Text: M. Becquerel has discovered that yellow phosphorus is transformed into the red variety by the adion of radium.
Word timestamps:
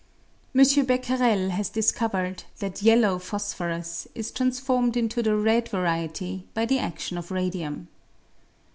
M. 0.55 0.65
Becquerel 0.87 1.51
has 1.51 1.69
discovered 1.69 2.45
that 2.57 2.81
yellow 2.81 3.19
phosphorus 3.19 4.07
is 4.15 4.31
transformed 4.31 4.97
into 4.97 5.21
the 5.21 5.35
red 5.35 5.69
variety 5.69 6.47
by 6.55 6.65
the 6.65 6.79
adion 6.79 7.19
of 7.19 7.29
radium. 7.29 7.87